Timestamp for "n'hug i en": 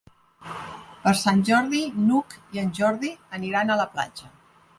2.07-2.73